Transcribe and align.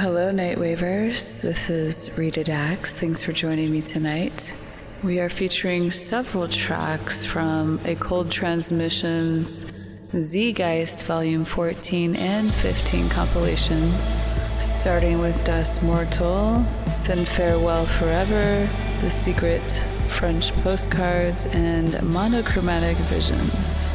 Hello, 0.00 0.30
Nightwavers. 0.30 1.42
This 1.42 1.68
is 1.68 2.16
Rita 2.16 2.44
Dax. 2.44 2.96
Thanks 2.96 3.20
for 3.20 3.32
joining 3.32 3.72
me 3.72 3.82
tonight. 3.82 4.54
We 5.02 5.18
are 5.18 5.28
featuring 5.28 5.90
several 5.90 6.46
tracks 6.46 7.24
from 7.24 7.80
a 7.84 7.96
Cold 7.96 8.30
Transmissions 8.30 9.66
Zeitgeist 10.12 11.02
Volume 11.02 11.44
14 11.44 12.14
and 12.14 12.54
15 12.54 13.08
compilations, 13.08 14.20
starting 14.60 15.18
with 15.18 15.42
Das 15.42 15.82
Mortal, 15.82 16.64
then 17.08 17.24
Farewell 17.24 17.86
Forever, 17.86 18.70
The 19.00 19.10
Secret, 19.10 19.68
French 20.06 20.52
Postcards, 20.62 21.46
and 21.46 22.00
Monochromatic 22.04 22.98
Visions. 23.08 23.90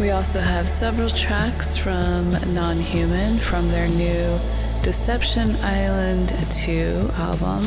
We 0.00 0.08
also 0.08 0.40
have 0.40 0.70
several 0.70 1.10
tracks 1.10 1.76
from 1.76 2.32
Non 2.54 2.80
Human 2.80 3.38
from 3.38 3.68
their 3.68 3.88
new 3.88 4.40
Deception 4.84 5.56
Island 5.64 6.36
2 6.50 7.10
album, 7.14 7.64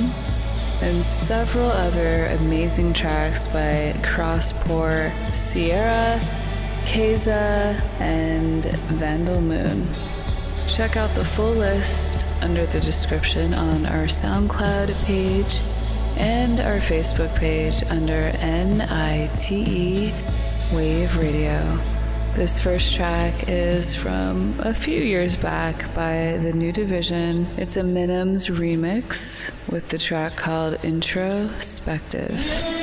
and 0.84 1.03
several 1.03 1.66
other 1.71 2.27
amazing 2.27 2.94
tracks 2.94 3.48
by 3.48 3.95
Crosspour 4.03 5.12
Sierra, 5.34 6.22
Keza, 6.85 7.81
and 7.99 8.66
Vandal 8.99 9.41
Moon. 9.41 9.88
Check 10.67 10.95
out 10.95 11.13
the 11.16 11.25
full 11.25 11.53
list 11.53 12.23
under 12.41 12.67
the 12.67 12.80
description 12.80 13.52
on 13.52 13.88
our 13.88 14.05
SoundCloud 14.05 14.94
page 15.05 15.59
and 16.17 16.59
our 16.59 16.77
Facebook 16.77 17.36
page 17.36 17.81
under 17.89 18.31
NITE 18.34 20.13
Wave 20.72 21.17
Radio. 21.17 21.97
This 22.38 22.59
first 22.59 22.94
track 22.94 23.50
is 23.50 23.96
from 23.96 24.59
a 24.59 24.72
few 24.72 25.02
years 25.02 25.36
back 25.36 25.91
by 25.95 26.38
the 26.40 26.54
New 26.54 26.72
Division. 26.72 27.48
It's 27.58 27.76
a 27.78 27.82
Minims 27.82 28.48
remix 28.48 29.50
with 29.72 29.90
the 29.90 29.98
track 29.98 30.36
called 30.36 30.76
Introspective. 30.84 32.77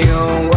the 0.00 0.10
only 0.12 0.47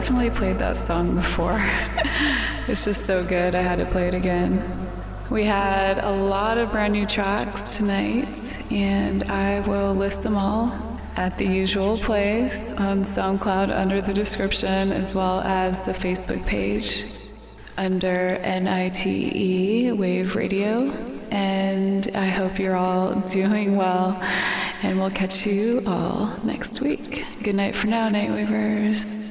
definitely 0.00 0.30
played 0.30 0.58
that 0.58 0.78
song 0.78 1.14
before. 1.14 1.58
it's 2.68 2.84
just 2.84 3.04
so 3.04 3.22
good, 3.22 3.54
I 3.54 3.60
had 3.60 3.80
to 3.80 3.84
play 3.84 4.08
it 4.08 4.14
again. 4.14 4.88
We 5.28 5.44
had 5.44 5.98
a 5.98 6.10
lot 6.10 6.56
of 6.56 6.70
brand 6.70 6.94
new 6.94 7.04
tracks 7.04 7.60
tonight, 7.76 8.34
and 8.72 9.24
I 9.24 9.60
will 9.68 9.94
list 9.94 10.22
them 10.22 10.38
all 10.38 10.74
at 11.16 11.36
the 11.36 11.44
usual 11.44 11.98
place 11.98 12.72
on 12.78 13.04
SoundCloud 13.04 13.68
under 13.68 14.00
the 14.00 14.14
description, 14.14 14.90
as 14.90 15.14
well 15.14 15.42
as 15.42 15.82
the 15.82 15.92
Facebook 15.92 16.46
page 16.46 17.04
under 17.76 18.38
NITE 18.38 19.98
Wave 19.98 20.34
Radio. 20.34 20.90
And 21.30 22.10
I 22.14 22.28
hope 22.28 22.58
you're 22.58 22.76
all 22.76 23.16
doing 23.16 23.76
well, 23.76 24.18
and 24.82 24.98
we'll 24.98 25.10
catch 25.10 25.44
you 25.44 25.82
all 25.86 26.34
next 26.42 26.80
week. 26.80 27.22
Good 27.42 27.54
night 27.54 27.76
for 27.76 27.86
now, 27.86 28.08
Night 28.08 28.30
Wavers. 28.30 29.29